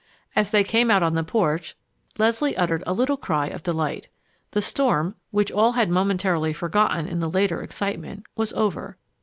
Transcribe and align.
As 0.35 0.49
they 0.49 0.63
came 0.63 0.89
out 0.89 1.03
on 1.03 1.13
the 1.13 1.23
porch, 1.23 1.77
Leslie 2.17 2.57
uttered 2.57 2.81
a 2.87 2.93
little 2.93 3.17
cry 3.17 3.45
of 3.45 3.61
delight. 3.61 4.07
The 4.49 4.59
storm, 4.59 5.13
which 5.29 5.51
all 5.51 5.73
had 5.73 5.91
momentarily 5.91 6.53
forgotten 6.53 7.07
in 7.07 7.19
the 7.19 7.29
later 7.29 7.61
excitement, 7.61 8.25
was 8.35 8.51
over. 8.53 8.97